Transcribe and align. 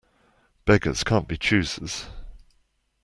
Beggars 0.65 1.03
can't 1.03 1.27
be 1.27 1.37
choosers. 1.37 2.07